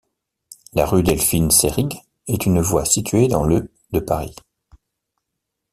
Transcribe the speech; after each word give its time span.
La 0.73 0.87
rue 0.87 1.03
Delphine-Seyrig 1.03 2.01
est 2.25 2.47
une 2.47 2.59
voie 2.59 2.85
située 2.85 3.27
dans 3.27 3.43
le 3.43 3.69
de 3.91 3.99
Paris. 3.99 4.35